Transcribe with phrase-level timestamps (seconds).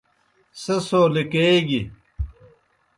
[0.61, 1.81] سہ سو لِکیگیئیْ